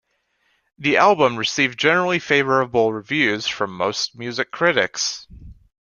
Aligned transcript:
The 0.79 0.97
album 0.97 1.35
received 1.37 1.77
generally 1.77 2.17
favorable 2.17 2.91
reviews 2.91 3.45
from 3.45 3.77
most 3.77 4.17
music 4.17 4.49
critics. 4.49 5.27